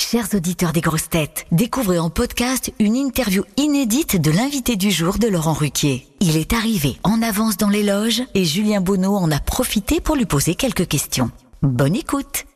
Chers 0.00 0.32
auditeurs 0.32 0.72
des 0.72 0.80
grosses 0.80 1.10
têtes, 1.10 1.44
découvrez 1.50 1.98
en 1.98 2.08
podcast 2.08 2.72
une 2.78 2.94
interview 2.94 3.42
inédite 3.56 4.18
de 4.18 4.30
l'invité 4.30 4.76
du 4.76 4.92
jour 4.92 5.18
de 5.18 5.26
Laurent 5.26 5.52
Ruquier. 5.52 6.06
Il 6.20 6.36
est 6.36 6.52
arrivé 6.52 6.96
en 7.02 7.20
avance 7.20 7.56
dans 7.56 7.68
les 7.68 7.82
loges 7.82 8.22
et 8.34 8.44
Julien 8.44 8.80
Bonneau 8.80 9.16
en 9.16 9.30
a 9.32 9.40
profité 9.40 10.00
pour 10.00 10.14
lui 10.14 10.24
poser 10.24 10.54
quelques 10.54 10.86
questions. 10.86 11.32
Bonne 11.62 11.96
écoute 11.96 12.46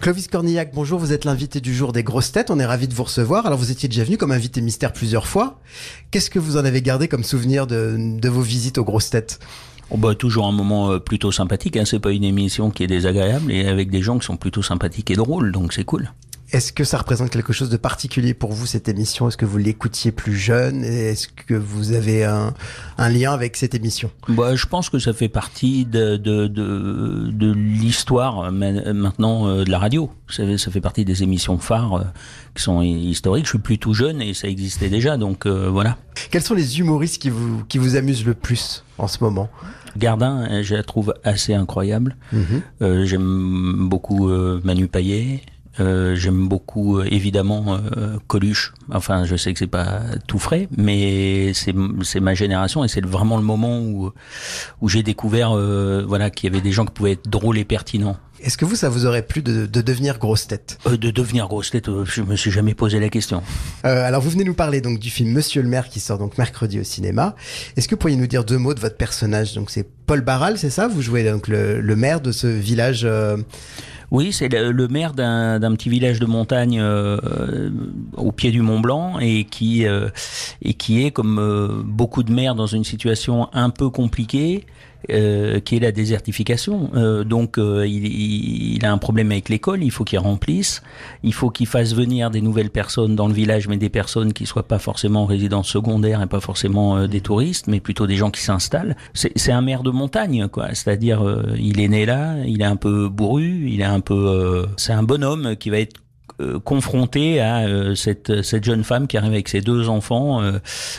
Clovis 0.00 0.26
Cornillac, 0.26 0.72
bonjour, 0.74 0.98
vous 0.98 1.12
êtes 1.12 1.24
l'invité 1.24 1.60
du 1.60 1.72
jour 1.72 1.92
des 1.92 2.02
grosses 2.02 2.32
têtes, 2.32 2.50
on 2.50 2.58
est 2.58 2.66
ravi 2.66 2.88
de 2.88 2.94
vous 2.94 3.04
recevoir. 3.04 3.46
Alors 3.46 3.58
vous 3.58 3.70
étiez 3.70 3.88
déjà 3.88 4.02
venu 4.02 4.16
comme 4.16 4.32
invité 4.32 4.60
mystère 4.60 4.92
plusieurs 4.92 5.28
fois. 5.28 5.60
Qu'est-ce 6.10 6.30
que 6.30 6.40
vous 6.40 6.56
en 6.56 6.64
avez 6.64 6.82
gardé 6.82 7.06
comme 7.06 7.22
souvenir 7.22 7.68
de, 7.68 7.96
de 7.98 8.28
vos 8.28 8.40
visites 8.40 8.78
aux 8.78 8.84
grosses 8.84 9.10
têtes? 9.10 9.38
Oh 9.94 9.98
bah, 9.98 10.14
toujours 10.14 10.46
un 10.46 10.52
moment 10.52 10.90
euh, 10.90 10.98
plutôt 10.98 11.30
sympathique, 11.30 11.76
hein. 11.76 11.84
c'est 11.84 12.00
pas 12.00 12.12
une 12.12 12.24
émission 12.24 12.70
qui 12.70 12.82
est 12.82 12.86
désagréable 12.86 13.52
et 13.52 13.66
avec 13.66 13.90
des 13.90 14.00
gens 14.00 14.18
qui 14.18 14.24
sont 14.24 14.38
plutôt 14.38 14.62
sympathiques 14.62 15.10
et 15.10 15.16
drôles, 15.16 15.52
donc 15.52 15.74
c'est 15.74 15.84
cool. 15.84 16.10
Est-ce 16.52 16.72
que 16.72 16.84
ça 16.84 16.98
représente 16.98 17.30
quelque 17.30 17.52
chose 17.54 17.70
de 17.70 17.78
particulier 17.78 18.34
pour 18.34 18.52
vous, 18.52 18.66
cette 18.66 18.86
émission? 18.88 19.26
Est-ce 19.26 19.38
que 19.38 19.46
vous 19.46 19.56
l'écoutiez 19.56 20.12
plus 20.12 20.36
jeune? 20.36 20.84
Est-ce 20.84 21.28
que 21.28 21.54
vous 21.54 21.92
avez 21.92 22.24
un, 22.24 22.52
un, 22.98 23.08
lien 23.08 23.32
avec 23.32 23.56
cette 23.56 23.74
émission? 23.74 24.10
Bah, 24.28 24.54
Je 24.54 24.66
pense 24.66 24.90
que 24.90 24.98
ça 24.98 25.14
fait 25.14 25.30
partie 25.30 25.86
de, 25.86 26.16
de, 26.18 26.48
de, 26.48 27.30
de 27.32 27.52
l'histoire 27.52 28.52
maintenant 28.52 29.48
euh, 29.48 29.64
de 29.64 29.70
la 29.70 29.78
radio. 29.78 30.10
Ça, 30.28 30.58
ça, 30.58 30.70
fait 30.70 30.82
partie 30.82 31.06
des 31.06 31.22
émissions 31.22 31.58
phares 31.58 31.94
euh, 31.94 32.04
qui 32.54 32.62
sont 32.62 32.82
historiques. 32.82 33.46
Je 33.46 33.50
suis 33.50 33.58
plutôt 33.58 33.94
jeune 33.94 34.20
et 34.20 34.34
ça 34.34 34.46
existait 34.46 34.90
déjà, 34.90 35.16
donc 35.16 35.46
euh, 35.46 35.70
voilà. 35.70 35.96
Quels 36.30 36.42
sont 36.42 36.54
les 36.54 36.78
humoristes 36.80 37.20
qui 37.20 37.30
vous, 37.30 37.64
qui 37.64 37.78
vous 37.78 37.96
amusent 37.96 38.26
le 38.26 38.34
plus 38.34 38.84
en 38.98 39.08
ce 39.08 39.24
moment? 39.24 39.48
Gardin, 39.96 40.62
je 40.62 40.74
la 40.74 40.82
trouve 40.82 41.14
assez 41.24 41.54
incroyable. 41.54 42.16
Euh, 42.80 43.04
J'aime 43.04 43.88
beaucoup 43.88 44.28
euh, 44.28 44.60
Manu 44.64 44.88
Payet. 44.88 45.42
Euh, 45.80 46.14
J'aime 46.16 46.48
beaucoup 46.48 46.98
euh, 46.98 47.06
évidemment 47.10 47.78
euh, 47.96 48.18
Coluche. 48.26 48.74
Enfin, 48.92 49.24
je 49.24 49.36
sais 49.36 49.52
que 49.52 49.58
c'est 49.58 49.66
pas 49.66 50.00
tout 50.26 50.38
frais, 50.38 50.68
mais 50.76 51.52
c'est 51.54 52.20
ma 52.20 52.34
génération 52.34 52.84
et 52.84 52.88
c'est 52.88 53.04
vraiment 53.04 53.36
le 53.36 53.42
moment 53.42 53.78
où 53.80 54.12
où 54.80 54.88
j'ai 54.88 55.02
découvert 55.02 55.52
euh, 55.56 56.04
voilà 56.06 56.30
qu'il 56.30 56.50
y 56.50 56.52
avait 56.54 56.62
des 56.62 56.72
gens 56.72 56.84
qui 56.84 56.92
pouvaient 56.92 57.12
être 57.12 57.28
drôles 57.28 57.58
et 57.58 57.64
pertinents. 57.64 58.16
Est-ce 58.42 58.58
que 58.58 58.64
vous, 58.64 58.74
ça 58.74 58.88
vous 58.88 59.06
aurait 59.06 59.22
plu 59.22 59.40
de, 59.40 59.66
de 59.66 59.80
devenir 59.82 60.18
grosse 60.18 60.48
tête? 60.48 60.76
Euh, 60.88 60.96
De 60.96 61.12
devenir 61.12 61.46
grosse 61.46 61.70
tête, 61.70 61.88
je 62.04 62.22
me 62.22 62.34
suis 62.34 62.50
jamais 62.50 62.74
posé 62.74 62.98
la 62.98 63.08
question. 63.08 63.40
Euh, 63.84 64.04
alors, 64.04 64.20
vous 64.20 64.30
venez 64.30 64.42
nous 64.42 64.52
parler 64.54 64.80
donc 64.80 64.98
du 64.98 65.10
film 65.10 65.30
Monsieur 65.30 65.62
le 65.62 65.68
Maire 65.68 65.88
qui 65.88 66.00
sort 66.00 66.18
donc 66.18 66.36
mercredi 66.38 66.80
au 66.80 66.82
cinéma. 66.82 67.36
Est-ce 67.76 67.86
que 67.86 67.94
vous 67.94 68.00
pourriez 68.00 68.16
nous 68.16 68.26
dire 68.26 68.42
deux 68.44 68.58
mots 68.58 68.74
de 68.74 68.80
votre 68.80 68.96
personnage? 68.96 69.54
Donc, 69.54 69.70
c'est 69.70 69.86
Paul 70.06 70.22
Barral, 70.22 70.58
c'est 70.58 70.70
ça? 70.70 70.88
Vous 70.88 71.02
jouez 71.02 71.22
donc 71.22 71.46
le, 71.46 71.80
le, 71.80 71.94
maire 71.96 72.20
de 72.20 72.32
ce 72.32 72.48
village. 72.48 73.06
Euh... 74.12 74.16
Oui, 74.16 74.32
c'est 74.32 74.48
le, 74.48 74.88
maire 74.88 75.14
d'un 75.14 75.74
petit 75.74 75.88
village 75.88 76.20
de 76.20 76.26
montagne 76.26 76.78
euh, 76.80 77.70
au 78.16 78.32
pied 78.32 78.50
du 78.50 78.60
Mont 78.62 78.80
Blanc 78.80 79.18
et 79.20 79.44
qui 79.44 79.86
euh, 79.86 80.08
et 80.60 80.74
qui 80.74 81.04
est 81.04 81.10
comme 81.10 81.38
euh, 81.38 81.82
beaucoup 81.84 82.22
de 82.22 82.32
maires 82.32 82.54
dans 82.54 82.66
une 82.66 82.84
situation 82.84 83.48
un 83.52 83.70
peu 83.70 83.88
compliquée. 83.90 84.66
Euh, 85.10 85.58
qui 85.58 85.76
est 85.76 85.80
la 85.80 85.90
désertification. 85.90 86.90
Euh, 86.94 87.24
donc 87.24 87.58
euh, 87.58 87.84
il, 87.88 88.06
il, 88.06 88.84
a 88.84 88.92
un 88.92 88.98
problème 88.98 89.32
avec 89.32 89.48
l'école, 89.48 89.82
il 89.82 89.90
faut 89.90 90.04
qu'il 90.04 90.20
remplisse, 90.20 90.80
il 91.24 91.34
faut 91.34 91.50
qu'il 91.50 91.66
fasse 91.66 91.92
venir 91.92 92.30
des 92.30 92.40
nouvelles 92.40 92.70
personnes 92.70 93.16
dans 93.16 93.26
le 93.26 93.34
village, 93.34 93.66
mais 93.66 93.76
des 93.76 93.88
personnes 93.88 94.32
qui 94.32 94.46
soient 94.46 94.68
pas 94.68 94.78
forcément 94.78 95.26
résidents 95.26 95.64
secondaires 95.64 96.22
et 96.22 96.28
pas 96.28 96.38
forcément 96.38 96.96
euh, 96.96 97.06
des 97.08 97.20
touristes, 97.20 97.66
mais 97.66 97.80
plutôt 97.80 98.06
des 98.06 98.14
gens 98.14 98.30
qui 98.30 98.42
s'installent. 98.42 98.96
C'est 99.12 99.50
un 99.50 99.60
maire 99.60 99.82
de 99.82 99.90
montagne, 99.90 100.46
quoi. 100.46 100.68
C'est-à-dire 100.68 101.20
il 101.58 101.80
est 101.80 101.88
né 101.88 102.06
là, 102.06 102.36
il 102.46 102.62
est 102.62 102.66
un 102.66 102.76
peu 102.76 103.08
bourru, 103.08 103.68
il 103.68 103.80
est 103.80 103.84
un 103.84 104.00
peu, 104.00 104.66
c'est 104.76 104.92
un 104.92 105.02
bonhomme 105.02 105.56
qui 105.56 105.70
va 105.70 105.78
être 105.78 105.96
euh, 105.96 106.11
confronté 106.64 107.40
à 107.40 107.60
euh, 107.60 107.94
cette, 107.94 108.42
cette 108.42 108.64
jeune 108.64 108.84
femme 108.84 109.06
qui 109.06 109.16
arrive 109.16 109.32
avec 109.32 109.48
ses 109.48 109.60
deux 109.60 109.88
enfants, 109.88 110.42
euh, 110.42 110.58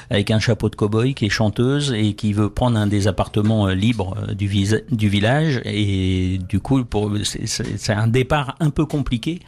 avec 0.10 0.32
un 0.32 0.40
chapeau 0.40 0.70
de 0.70 0.76
cow-boy, 0.76 1.14
qui 1.14 1.26
est 1.26 1.30
chanteuse 1.30 1.94
et 1.94 2.14
qui 2.14 2.34
veut 2.34 2.50
prendre 2.50 2.78
un 2.78 2.88
des 2.88 3.08
appartements 3.08 3.68
libres 3.68 4.16
du, 4.34 4.50
du 4.92 5.10
village. 5.10 5.62
Et 5.66 6.40
du 6.50 6.60
coup, 6.60 6.84
c'est 7.24 7.94
un 7.94 8.08
départ 8.08 8.56
un 8.60 8.70
peu 8.70 8.86
compliqué, 8.86 9.40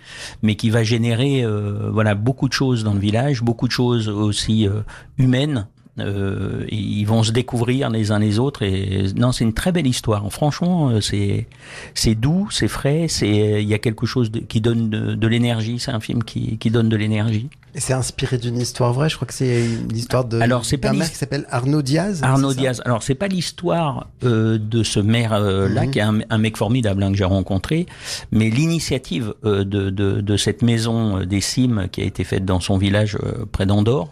mais 0.41 0.56
qui 0.56 0.69
va 0.69 0.84
générer 0.84 1.45
voilà 1.91 2.16
beaucoup 2.16 2.47
de 2.47 2.53
choses 2.53 2.84
dans 2.84 2.94
le 2.94 3.00
village, 3.00 3.41
beaucoup 3.41 3.68
de 3.68 3.74
choses 3.74 4.09
aussi 4.09 4.68
humaines 5.18 5.68
euh, 6.00 6.66
ils 6.69 7.06
vont 7.06 7.23
se 7.23 7.31
découvrir 7.31 7.89
les 7.89 8.11
uns 8.11 8.19
les 8.19 8.38
autres 8.39 8.63
et 8.63 9.06
non 9.16 9.31
c'est 9.31 9.44
une 9.44 9.53
très 9.53 9.72
belle 9.72 9.88
histoire. 9.88 10.29
Franchement 10.31 10.89
euh, 10.89 11.01
c'est 11.01 11.47
c'est 11.94 12.16
doux 12.16 12.50
c'est 12.51 12.67
frais 12.67 13.07
c'est 13.07 13.61
il 13.63 13.67
y 13.67 13.73
a 13.73 13.79
quelque 13.79 14.06
chose 14.06 14.29
de, 14.31 14.39
qui 14.39 14.59
donne 14.61 14.89
de, 14.89 15.16
de 15.16 15.28
l'énergie. 15.28 15.79
C'est 15.79 15.91
un 15.91 16.00
film 16.00 16.23
qui, 16.23 16.57
qui 16.57 16.69
donne 16.69 16.89
de 16.89 16.95
l'énergie. 16.97 17.50
Et 17.73 17.81
c'est 17.81 17.94
inspiré 17.94 18.38
d'une 18.38 18.57
histoire 18.57 18.94
vraie. 18.94 19.09
Je 19.09 19.16
crois 19.16 19.28
que 19.28 19.33
c'est 19.33 19.66
une 19.66 19.95
histoire 19.95 20.23
de 20.25 20.39
alors 20.39 20.63
c'est 20.66 20.78
pas 20.78 20.89
un 20.89 20.94
maire 20.94 21.09
qui 21.11 21.17
s'appelle 21.17 21.45
Arnaud 21.50 21.81
Diaz 21.81 22.22
Arnaud 22.23 22.53
Diaz. 22.53 22.81
Alors 22.85 23.03
c'est 23.03 23.16
pas 23.16 23.27
l'histoire 23.27 24.07
euh, 24.23 24.57
de 24.57 24.83
ce 24.83 25.00
maire 25.00 25.33
euh, 25.33 25.67
là 25.69 25.83
mm 25.83 25.85
-hmm. 25.85 25.91
qui 25.91 26.00
est 26.00 26.01
un, 26.01 26.19
un 26.29 26.38
mec 26.38 26.56
formidable 26.57 27.03
hein, 27.03 27.12
que 27.12 27.17
j'ai 27.17 27.29
rencontré 27.38 27.85
mais 28.31 28.50
l'initiative 28.50 29.33
euh, 29.44 29.63
de, 29.63 29.89
de, 29.89 30.22
de 30.22 30.38
cette 30.38 30.62
maison 30.62 31.25
des 31.25 31.41
cimes 31.41 31.88
qui 31.91 32.01
a 32.01 32.06
été 32.06 32.23
faite 32.23 32.45
dans 32.45 32.59
son 32.59 32.77
village 32.77 33.13
euh, 33.16 33.45
près 33.51 33.66
d'Andorre 33.66 34.09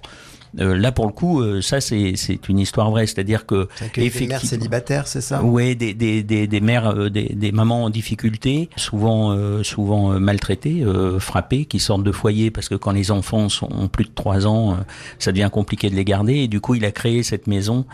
euh, 0.59 0.77
là, 0.77 0.91
pour 0.91 1.07
le 1.07 1.11
coup, 1.11 1.41
euh, 1.41 1.61
ça, 1.61 1.81
c'est 1.81 2.13
une 2.47 2.59
histoire 2.59 2.91
vraie. 2.91 3.07
C'est-à-dire 3.07 3.45
que. 3.45 3.67
Des 3.95 4.11
mères 4.27 4.41
célibataires, 4.41 5.07
c'est 5.07 5.21
ça? 5.21 5.43
Oui, 5.43 5.75
des, 5.75 5.93
des, 5.93 6.23
des, 6.23 6.47
des 6.47 6.61
mères, 6.61 6.87
euh, 6.87 7.09
des, 7.09 7.29
des 7.33 7.51
mamans 7.51 7.85
en 7.85 7.89
difficulté, 7.89 8.69
souvent, 8.75 9.31
euh, 9.31 9.63
souvent 9.63 10.19
maltraitées, 10.19 10.83
euh, 10.83 11.19
frappées, 11.19 11.65
qui 11.65 11.79
sortent 11.79 12.03
de 12.03 12.11
foyer 12.11 12.51
parce 12.51 12.69
que 12.69 12.75
quand 12.75 12.91
les 12.91 13.11
enfants 13.11 13.49
sont, 13.49 13.69
ont 13.71 13.87
plus 13.87 14.05
de 14.05 14.11
3 14.13 14.47
ans, 14.47 14.77
ça 15.19 15.31
devient 15.31 15.49
compliqué 15.51 15.89
de 15.89 15.95
les 15.95 16.05
garder. 16.05 16.35
Et 16.35 16.47
du 16.47 16.61
coup, 16.61 16.75
il 16.75 16.85
a 16.85 16.91
créé 16.91 17.23
cette 17.23 17.47
maison 17.47 17.85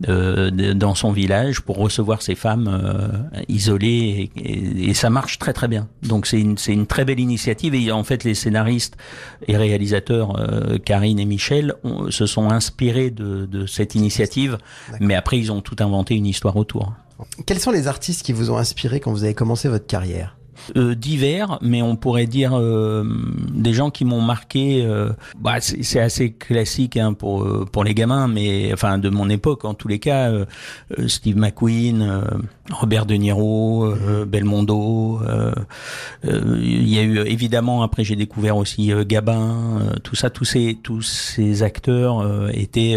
dans 0.00 0.94
son 0.94 1.10
village 1.10 1.60
pour 1.60 1.78
recevoir 1.78 2.20
ces 2.20 2.34
femmes 2.34 3.30
isolées 3.48 4.30
et, 4.36 4.40
et, 4.42 4.90
et, 4.90 4.94
ça 4.94 5.08
marche 5.08 5.38
très 5.38 5.54
très 5.54 5.68
bien. 5.68 5.88
Donc 6.02 6.26
c'est 6.26 6.38
une, 6.38 6.56
une 6.68 6.86
très 6.86 7.06
belle 7.06 7.18
initiative 7.18 7.74
et 7.74 7.90
en 7.90 8.04
fait 8.04 8.22
les 8.22 8.34
scénaristes 8.34 8.98
et 9.48 9.56
réalisateurs 9.56 10.36
Karine 10.84 11.18
et 11.18 11.24
Michel 11.24 11.72
ont, 11.82 12.05
se 12.10 12.26
sont 12.26 12.50
inspirés 12.50 13.10
de, 13.10 13.46
de 13.46 13.66
cette 13.66 13.94
initiative, 13.94 14.58
mais 15.00 15.14
après 15.14 15.38
ils 15.38 15.52
ont 15.52 15.60
tout 15.60 15.76
inventé 15.80 16.14
une 16.14 16.26
histoire 16.26 16.56
autour. 16.56 16.92
Quels 17.46 17.60
sont 17.60 17.70
les 17.70 17.88
artistes 17.88 18.24
qui 18.24 18.32
vous 18.32 18.50
ont 18.50 18.58
inspiré 18.58 19.00
quand 19.00 19.10
vous 19.10 19.24
avez 19.24 19.34
commencé 19.34 19.68
votre 19.68 19.86
carrière? 19.86 20.35
Euh, 20.76 20.94
divers, 20.94 21.58
mais 21.62 21.82
on 21.82 21.96
pourrait 21.96 22.26
dire 22.26 22.52
euh, 22.54 23.04
des 23.52 23.72
gens 23.72 23.90
qui 23.90 24.04
m'ont 24.04 24.20
marqué. 24.20 24.84
Euh, 24.84 25.10
bah, 25.38 25.56
c'est 25.60 26.00
assez 26.00 26.32
classique 26.32 26.96
hein, 26.96 27.12
pour 27.14 27.84
les 27.84 27.94
gamins, 27.94 28.28
mais 28.28 28.72
enfin 28.72 28.98
de 28.98 29.08
mon 29.08 29.28
époque 29.28 29.64
en 29.64 29.74
tous 29.74 29.88
les 29.88 29.98
cas. 29.98 30.32
Steve 31.06 31.36
McQueen, 31.36 32.22
Robert 32.70 33.06
De 33.06 33.14
Niro, 33.14 33.94
Belmondo. 34.26 35.20
Il 36.24 36.88
y 36.88 36.98
a 36.98 37.02
eu 37.02 37.18
évidemment 37.20 37.82
après 37.82 38.04
j'ai 38.04 38.16
découvert 38.16 38.56
aussi 38.56 38.92
Gabin. 39.06 39.80
tout 40.02 40.16
ça, 40.16 40.30
tous 40.30 40.44
ces 40.44 40.78
tous 40.82 41.02
ces 41.02 41.62
acteurs 41.62 42.50
étaient 42.52 42.96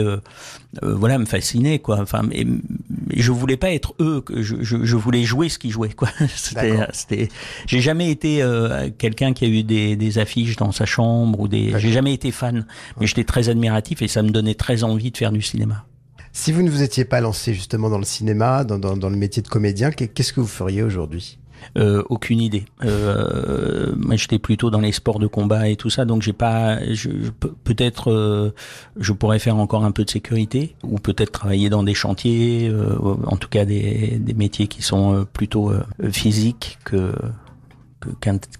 voilà 0.82 1.18
me 1.18 1.26
fascinaient 1.26 1.80
quoi. 1.80 2.00
Enfin, 2.00 2.22
mais, 2.24 2.46
mais 2.46 3.16
je 3.18 3.32
voulais 3.32 3.58
pas 3.58 3.72
être 3.72 3.96
eux. 4.00 4.22
Que 4.22 4.42
je, 4.42 4.58
je, 4.62 4.84
je 4.84 4.96
voulais 4.96 5.24
jouer 5.24 5.50
ce 5.50 5.58
qu'ils 5.58 5.72
jouaient 5.72 5.94
quoi. 5.94 6.10
C'était 6.36 6.78
c'était 6.94 7.30
j'ai 7.66 7.80
jamais 7.82 8.12
été 8.12 8.42
euh, 8.44 8.90
quelqu'un 8.98 9.34
qui 9.34 9.46
a 9.46 9.48
eu 9.48 9.64
des, 9.64 9.96
des, 9.96 10.18
affiches 10.20 10.56
dans 10.58 10.72
sa 10.72 10.86
chambre 10.86 11.40
ou 11.40 11.48
des. 11.48 11.74
J'ai 11.78 11.92
jamais 11.92 12.14
été 12.14 12.32
fan, 12.32 12.66
mais 13.00 13.08
j'étais 13.08 13.24
très 13.24 13.50
admiratif 13.50 14.02
et 14.02 14.08
ça 14.08 14.22
me 14.22 14.30
donnait 14.30 14.56
très 14.56 14.84
envie 14.84 15.12
de 15.12 15.18
faire 15.18 15.32
du 15.32 15.42
cinéma. 15.42 15.86
Si 16.32 16.52
vous 16.52 16.62
ne 16.62 16.70
vous 16.70 16.84
étiez 16.84 17.06
pas 17.06 17.22
lancé 17.22 17.54
justement 17.56 17.90
dans 17.90 17.98
le 17.98 18.06
cinéma, 18.06 18.64
dans, 18.64 18.78
dans, 18.78 18.96
dans 18.96 19.10
le 19.10 19.18
métier 19.18 19.42
de 19.42 19.48
comédien, 19.48 19.90
qu'est-ce 19.92 20.32
que 20.32 20.40
vous 20.40 20.48
feriez 20.48 20.84
aujourd'hui? 20.84 21.39
Euh, 21.78 22.04
aucune 22.10 22.42
idée. 22.42 22.66
Euh, 22.84 23.94
moi, 23.96 24.16
j'étais 24.16 24.40
plutôt 24.40 24.70
dans 24.70 24.82
les 24.82 24.92
sports 24.92 25.20
de 25.20 25.28
combat 25.28 25.70
et 25.70 25.76
tout 25.76 25.90
ça, 25.90 26.06
donc 26.06 26.22
j'ai 26.22 26.34
pas. 26.34 26.80
Je, 26.94 27.10
peut-être, 27.64 28.12
euh, 28.12 28.54
je 28.98 29.14
pourrais 29.14 29.40
faire 29.40 29.58
encore 29.58 29.84
un 29.86 29.92
peu 29.92 30.04
de 30.04 30.10
sécurité, 30.10 30.76
ou 30.84 30.98
peut-être 30.98 31.32
travailler 31.32 31.70
dans 31.70 31.84
des 31.84 31.94
chantiers, 31.94 32.70
euh, 32.70 32.96
en 33.26 33.38
tout 33.38 33.50
cas 33.50 33.66
des, 33.66 34.18
des 34.20 34.34
métiers 34.34 34.68
qui 34.68 34.82
sont 34.82 35.14
euh, 35.14 35.26
plutôt 35.26 35.72
euh, 35.72 35.84
physiques 36.12 36.80
que 36.84 37.14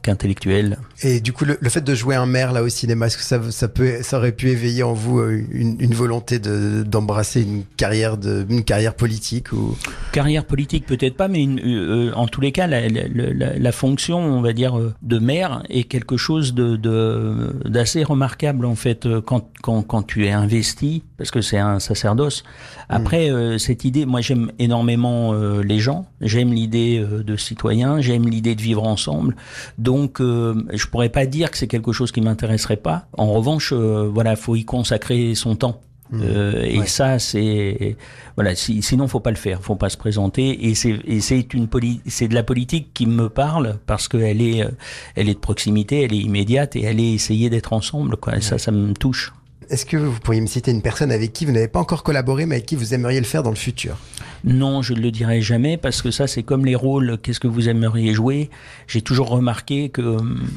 qu'intellectuel. 0.02 0.78
Et 1.02 1.22
du 1.22 1.34
coup, 1.34 1.46
le, 1.46 1.70
fait 1.70 1.82
de 1.82 1.96
jouer 1.96 2.16
un 2.16 2.26
maire 2.26 2.52
là 2.52 2.62
au 2.62 2.70
cinéma, 2.70 3.08
est-ce 3.08 3.18
que 3.18 3.24
ça, 3.24 3.40
ça, 3.52 3.68
peut, 3.68 4.02
ça 4.02 4.18
aurait 4.18 4.32
pu 4.32 4.50
éveiller 4.50 4.84
en 4.84 4.94
vous 4.94 5.20
euh, 5.20 5.42
une, 5.52 5.78
une 5.80 5.94
volonté 5.94 6.40
de, 6.40 6.84
d'embrasser 6.84 7.44
une 7.44 7.64
carrière 7.78 8.18
de, 8.18 8.46
une 8.50 8.64
carrière 8.64 8.96
politique 8.96 9.54
ou? 9.54 9.78
Carrière 10.12 10.46
politique 10.46 10.86
peut-être 10.86 11.16
pas, 11.16 11.28
mais 11.28 11.44
une, 11.44 11.60
euh, 11.60 12.12
en 12.16 12.28
tous 12.28 12.42
les 12.42 12.52
cas, 12.52 12.68
la, 12.68 12.88
la, 12.90 13.08
la, 13.08 13.58
la, 13.58 13.72
fonction, 13.72 14.20
on 14.20 14.42
va 14.42 14.54
dire, 14.54 14.78
de 15.02 15.20
maire 15.20 15.64
est 15.70 15.84
quelque 15.84 16.18
chose 16.18 16.54
de, 16.54 16.76
de 16.76 17.56
d'assez 17.66 18.04
remarquable 18.04 18.66
en 18.66 18.76
fait 18.76 19.08
quand, 19.26 19.50
quand, 19.62 19.84
quand 19.84 20.04
tu 20.04 20.26
es 20.26 20.32
investi, 20.32 21.04
parce 21.18 21.32
que 21.32 21.42
c'est 21.42 21.58
un 21.58 21.80
sacerdoce. 21.80 22.44
Après, 22.90 23.30
mmh. 23.30 23.60
cette 23.60 23.86
idée, 23.86 24.06
moi 24.06 24.22
j'aime 24.22 24.52
énormément 24.60 25.34
les 25.62 25.80
gens, 25.80 26.08
j'aime 26.22 26.52
l'idée 26.52 27.00
de 27.00 27.36
citoyen, 27.36 28.02
j'aime 28.02 28.28
l'idée 28.28 28.56
de 28.56 28.62
vivre 28.62 28.84
ensemble. 28.84 29.29
Donc, 29.78 30.22
euh, 30.22 30.64
je 30.74 30.86
pourrais 30.88 31.10
pas 31.10 31.26
dire 31.26 31.52
que 31.52 31.58
c'est 31.58 31.68
quelque 31.68 31.92
chose 31.92 32.12
qui 32.12 32.22
m'intéresserait 32.22 32.78
pas. 32.78 33.08
En 33.18 33.32
revanche, 33.34 33.74
euh, 33.74 34.10
voilà, 34.12 34.36
faut 34.36 34.56
y 34.56 34.66
consacrer 34.66 35.36
son 35.36 35.56
temps. 35.56 35.82
Mmh. 36.12 36.22
Euh, 36.24 36.64
et 36.64 36.86
ça, 36.88 37.20
c'est 37.20 37.96
voilà. 38.36 38.56
Si, 38.56 38.82
sinon, 38.82 39.08
faut 39.08 39.20
pas 39.20 39.30
le 39.30 39.36
faire. 39.38 39.62
Faut 39.62 39.76
pas 39.76 39.90
se 39.90 39.98
présenter. 39.98 40.68
Et 40.68 40.74
c'est 40.74 41.00
c'est 41.20 41.54
une 41.54 41.68
c'est 42.08 42.28
de 42.28 42.34
la 42.34 42.42
politique 42.42 42.90
qui 42.96 43.06
me 43.06 43.30
parle 43.30 43.78
parce 43.86 44.08
qu'elle 44.08 44.42
est 44.42 44.68
elle 45.16 45.30
est 45.30 45.36
de 45.36 45.40
proximité, 45.40 46.04
elle 46.04 46.14
est 46.14 46.18
immédiate 46.18 46.76
et 46.76 46.84
elle 46.84 47.00
est 47.00 47.14
essayer 47.14 47.52
d'être 47.52 47.74
ensemble. 47.74 48.18
Quoi. 48.18 48.42
Ça, 48.42 48.58
ça 48.58 48.72
me 48.72 48.94
touche. 48.94 49.34
Est-ce 49.70 49.86
que 49.86 49.98
vous 49.98 50.20
pourriez 50.20 50.42
me 50.42 50.48
citer 50.48 50.72
une 50.72 50.82
personne 50.82 51.12
avec 51.12 51.32
qui 51.32 51.46
vous 51.46 51.52
n'avez 51.52 51.68
pas 51.68 51.80
encore 51.80 52.02
collaboré, 52.02 52.48
mais 52.48 52.56
avec 52.56 52.66
qui 52.66 52.76
vous 52.76 52.96
aimeriez 52.96 53.20
le 53.20 53.26
faire 53.26 53.44
dans 53.44 53.52
le 53.52 53.56
futur? 53.56 53.98
Non, 54.44 54.82
je 54.82 54.94
ne 54.94 55.00
le 55.00 55.12
dirai 55.12 55.42
jamais 55.42 55.78
parce 55.78 56.02
que 56.02 56.12
ça, 56.12 56.28
c'est 56.28 56.44
comme 56.44 56.66
les 56.66 56.76
rôles. 56.76 57.18
Qu'est-ce 57.22 57.40
que 57.40 57.48
vous 57.48 57.70
aimeriez 57.70 58.14
jouer? 58.14 58.50
J'ai 58.88 59.02
toujours 59.02 59.30
remarqué 59.30 59.90
que 59.90 60.02
hum, 60.02 60.48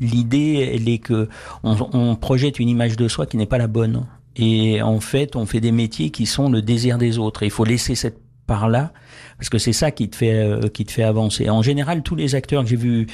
l'idée, 0.00 0.72
elle 0.74 0.88
est 0.88 0.98
que 0.98 1.28
on, 1.62 2.16
projette 2.16 2.58
une 2.58 2.68
image 2.68 2.96
de 2.96 3.08
soi 3.08 3.26
qui 3.26 3.36
n'est 3.36 3.46
pas 3.46 3.58
la 3.58 3.68
bonne. 3.68 4.06
Et 4.36 4.82
en 4.82 5.00
fait, 5.00 5.36
on 5.36 5.46
fait 5.46 5.60
des 5.60 5.72
métiers 5.72 6.10
qui 6.10 6.26
sont 6.26 6.50
le 6.50 6.62
désir 6.62 6.98
des 6.98 7.18
autres. 7.18 7.42
il 7.42 7.50
faut 7.50 7.64
laisser 7.64 7.94
cette 7.94 8.18
part 8.46 8.68
là 8.68 8.92
parce 9.38 9.48
que 9.48 9.58
c'est 9.58 9.72
ça 9.72 9.90
qui 9.90 10.08
te 10.08 10.16
fait 10.16 10.34
euh, 10.34 10.68
qui 10.68 10.84
te 10.84 10.92
fait 10.92 11.02
avancer. 11.02 11.50
En 11.50 11.62
général, 11.62 12.02
tous 12.02 12.14
les 12.14 12.34
acteurs 12.34 12.62
que 12.62 12.68
j'ai 12.68 12.76
vus 12.76 13.06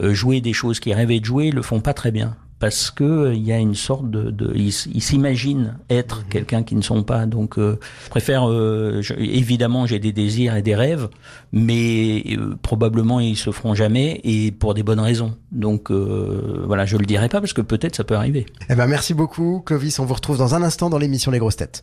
euh, 0.00 0.14
jouer 0.14 0.40
des 0.40 0.52
choses 0.52 0.80
qu'ils 0.80 0.94
rêvaient 0.94 1.20
de 1.20 1.24
jouer 1.24 1.50
le 1.50 1.62
font 1.62 1.80
pas 1.80 1.94
très 1.94 2.10
bien 2.10 2.36
parce 2.60 2.90
que 2.90 3.04
euh, 3.04 3.34
il 3.34 3.42
y 3.42 3.52
a 3.52 3.58
une 3.58 3.74
sorte 3.74 4.08
de, 4.08 4.30
de 4.30 4.52
ils 4.54 4.70
s'imaginent 4.72 5.78
être 5.88 6.18
mhm. 6.18 6.24
quelqu'un 6.28 6.62
qui 6.62 6.76
ne 6.76 6.82
sont 6.82 7.02
pas. 7.02 7.26
Donc, 7.26 7.58
euh, 7.58 7.80
je 8.04 8.10
préfère 8.10 8.48
euh, 8.48 9.02
évidemment 9.18 9.86
j'ai 9.86 9.98
des 9.98 10.12
désirs 10.12 10.54
et 10.54 10.62
des 10.62 10.76
rêves, 10.76 11.08
mais 11.52 12.22
probablement 12.62 13.18
ils 13.18 13.36
se 13.36 13.50
feront 13.50 13.74
jamais 13.74 14.20
et 14.22 14.52
pour 14.52 14.74
des 14.74 14.82
bonnes 14.82 15.00
raisons. 15.00 15.34
Donc 15.50 15.90
voilà, 15.90 16.84
je 16.84 16.96
le 16.96 17.06
dirai 17.06 17.28
pas 17.28 17.40
parce 17.40 17.54
que 17.54 17.62
peut-être 17.62 17.96
ça 17.96 18.04
peut 18.04 18.14
arriver. 18.14 18.46
Eh 18.68 18.74
ben 18.74 18.86
merci 18.86 19.14
beaucoup, 19.14 19.62
Clovis. 19.64 19.98
On 19.98 20.04
vous 20.04 20.14
retrouve 20.14 20.38
dans 20.38 20.54
un 20.54 20.62
instant 20.62 20.90
dans 20.90 20.98
l'émission 20.98 21.30
Les 21.30 21.38
grosses 21.38 21.56
têtes. 21.56 21.82